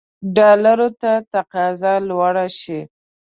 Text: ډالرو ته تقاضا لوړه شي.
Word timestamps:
ډالرو 0.35 0.89
ته 1.01 1.11
تقاضا 1.33 1.93
لوړه 2.09 2.47
شي. 2.59 2.79